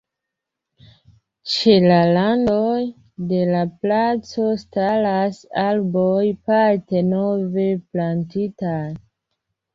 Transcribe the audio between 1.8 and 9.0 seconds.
la randoj de la placo staras arboj, parte nove plantitaj.